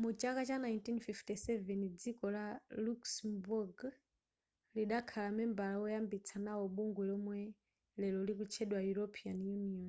[0.00, 2.46] mu chaka cha 1957 dziko la
[2.84, 3.78] luxembourg
[4.74, 7.38] lidakhala membala woyambitsa nawo bungwe lomwe
[8.00, 9.88] lero likutchedwa european union